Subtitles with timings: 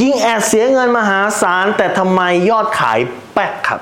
[0.00, 2.98] ยิงแอดเสียเงินมหาศาล แต่ทำไมยอดขาย
[3.34, 3.80] แป๊กครับ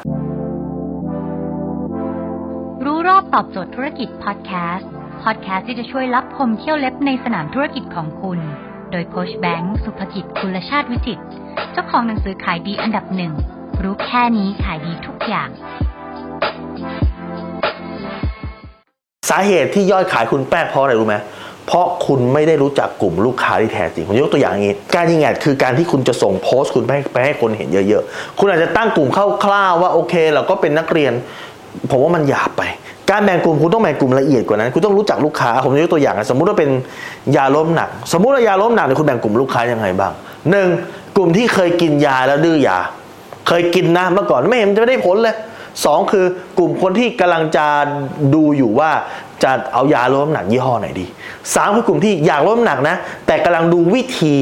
[2.84, 4.88] รู้รอบตอบโจทย์ธุรกิจพอดแคสต์
[5.22, 8.38] พอดแคสต์ที่จะช่วยรับพมเที่ยวเล็บในสนามธุรกิจของคุณ
[8.90, 11.24] โดยโคชแบงค์สุภกิจคุณชาติวิจิตร
[11.72, 13.32] เจ้าของหนังสือขายดีอันดับหนึ่ง
[13.82, 15.48] รู้แค่นี้ขายดีทุกอย่าง
[19.30, 21.16] สาเหตุที่ยอดขายคุณแป๊กเพราะอะไรรู้ไหม
[21.66, 29.08] เพราะคุณไม่ได้รู้จักกลุ่มลูกค้าที่แท้จริงผมยกตัวอย่างองนี้ การยิงแอดคือการที่คุณจะส่งโพสต์คุณไปให้ไปให้คนเห็นเยอะๆ คุณอาจจะตั้งกลุ่ม
[29.44, 31.12] คร่าวๆว่าโอเคเราก็เป็นนักเรียน
[31.90, 32.62] ผมว่ามันหยาบไป
[33.10, 36.70] การแบ่งกลุ่มคุณต้องแบ่งกลุ่มละเอียดกว่านั้น คุณต้องรู้จักลูกค้า ผมยกตัวอย่างสมมุติว่าเป็น
[37.36, 40.12] ยาล้มหนัก สมมุติว่ายาล้มหนักเนี่ยคุณแบ่งกลุ่มลูกค้ายังไงบ้าง
[40.50, 40.68] หนึ่ง
[41.16, 42.78] กลุ่มที่เคยกินยาแล้วดื้อยา
[43.48, 45.36] เคยกินนะเมื่อก่อนไม่เห็นจะไม่ได้ผลเลย
[45.84, 46.26] สองคือ
[46.58, 47.66] กลุ่มคนที่กำลังจะ
[48.34, 48.90] ดูอยู่ว่า
[49.42, 51.06] จะเอายาลดน้ำหนักยี่ห้อไหนดี
[51.54, 54.34] สามคือกลุ่มที่อยากลดน้ำหนักนะ แต่กำลังดูวิธี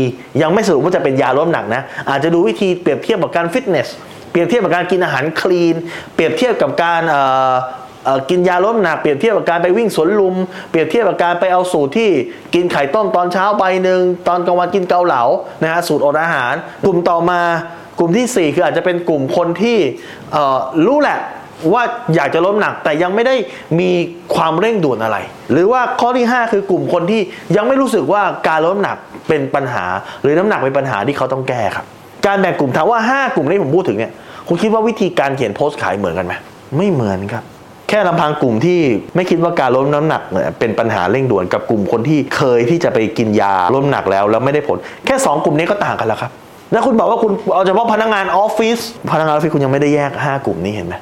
[0.42, 3.88] ยังไม่สรุปว่าจะเป็นยาลดน้ำหนักนะ อาจจะดูวิธีเปรียบเทียบกับการฟิตเนส
[4.30, 5.76] เปรียบเทียบกับการกินอาหารคลีน
[6.14, 7.02] เปรียบเทียบกับการ
[8.30, 10.34] กินยาลดน้ำหนักเปรียบเทียบกับการไปวิ่งสวนลุม
[10.70, 12.10] เปรียบเทียบกับการไปเอาสูตรที่
[12.54, 15.22] กินไข่ต้มตอนเช้าใบหนึ่งตอนกลางวันกินเกาเหลา
[15.62, 17.40] นะฮะสูตรอดอาหาร กลุ่มต่อมา
[17.98, 19.78] กลุ่มที่ 4 คืออาจจะเป็นกลุ่มคนที่
[20.86, 21.18] รู้แหละ
[21.72, 21.82] ว่า
[22.14, 23.34] อยากจะลดน้ำหนักแต่ยังไม่ได้
[23.80, 23.90] มี
[24.34, 25.16] ความเร่งด่วนอะไร
[25.52, 27.20] หรือว่าข้อที่ 5 คือกลุ่มคนที่
[27.56, 28.96] ยังไม่รู้สึกว่าการลดน้ำหนัก
[29.28, 29.84] เป็นปัญหา
[30.22, 31.86] หรือน้ำหนักเป็นปัญหาที่เขาต้องแก้ครับ
[32.26, 34.12] การแบ่งกลุ่มถามว่า 5 กลุ่มที่ผมพูดถึงเนี่ย
[34.48, 36.34] คุณคิดว่าวิธีการเขียนโพสต์ขายเหมือนกันไหม
[36.76, 37.44] ไม่เหมือนครับ
[37.88, 38.78] แค่ลำพังกลุ่มที่
[39.14, 46.32] ไม่คิดว่าการลดน้ำหนักเนี่ยเป็นปัญหาเร่งด่วนกับกลุ่มคนที่เคยที่จะไปกินยาลดน้ำหนักแล้วแล้วไม่ได้ผล แค่ 2 กลุ่มนี้ก็ต่างกันแล้วครับ
[46.72, 48.78] แล้วคุณบอกว่าคุณเอาเฉพาะพนักงานออฟฟิศ
[49.12, 50.94] พนักงานออฟฟิศคุณยังไม่ได้แยก 5 กลุ่มนี้เห็นไหม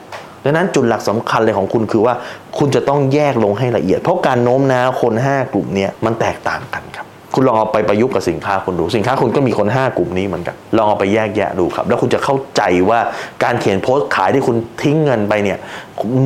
[0.44, 2.14] ดังนั้นจุดหลักสำคัญเลยของคุณคือว่า
[2.58, 13.00] คุณจะต้องแยกลงให้ละเอียด เพราะการโน้มน้าวคน 5 กลุ่มนี้มันแตกต่างกันครับ คุณลองเอาไปประยุกต์กับสินค้าคุณดู สินค้าคุณก็มีคน 5 กลุ่มนี้เหมือนกัน ลองเอาไปแยกแยะดูครับ แล้วคุณจะเข้าใจว่า
[13.44, 15.58] การเขียนโพสต์ขายที่คุณทิ้งเงินไปเนี่ย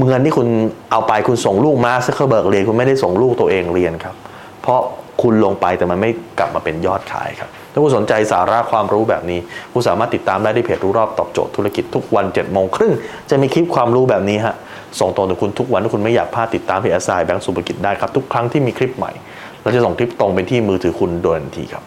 [0.06, 0.46] เงินที่คุณ
[0.90, 4.14] เอาไปคุณส่งลูกมาร์คซักเคอร์เบิร์กเรียนคุณไม่ได้ส่งลูกตัวเองเรียนครับ
[4.66, 4.84] เพราะ
[5.22, 9.40] คุณลงไปแต่มันไม่กลับมาเป็นยอดขายครับ ถ้าคุณสนใจสาระความรู้แบบนี้
[9.72, 12.92] คุณสามารถติดตามได้ที่เพจรู้รอบตอบโจทย์ธุรกิจทุกวัน7จ็ดโมงครึ่ง
[13.30, 14.54] จะมีคลิปความรู้แบบนี้ฮะ
[15.00, 19.12] ส่งตรงถึงคุณทุกวันถ้าคุณไม่อยากพลาดติดตามเพจสายแบงก์สุภกิจได้ครับ ทุกครั้งที่มีคลิปใหม่
[19.62, 21.84] เราจะส่งคลิปตรงไปที่มือถือคุณโดยทันทีครับ